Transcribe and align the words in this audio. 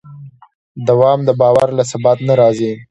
دوام 0.87 1.19
د 1.27 1.29
باور 1.41 1.67
له 1.77 1.83
ثبات 1.91 2.19
نه 2.27 2.33
راځي. 2.41 2.71